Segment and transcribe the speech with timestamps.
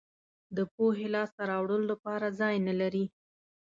[0.55, 3.05] د پوهې لاسته راوړلو لپاره ځای نه لرئ.